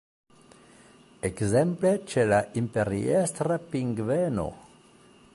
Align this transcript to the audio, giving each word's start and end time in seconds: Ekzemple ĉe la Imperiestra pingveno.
Ekzemple 1.29 1.91
ĉe 2.13 2.23
la 2.31 2.39
Imperiestra 2.61 3.57
pingveno. 3.75 4.47